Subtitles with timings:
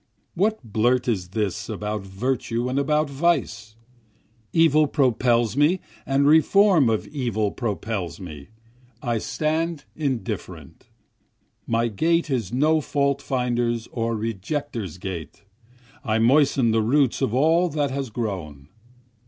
[0.33, 3.75] What blurt is this about virtue and about vice?
[4.51, 8.47] Evil propels me and reform of evil propels me,
[9.03, 10.89] I stand indifferent,
[11.67, 15.43] My gait is no fault finder's or rejecter's gait,
[16.03, 18.69] I moisten the roots of all that has grown.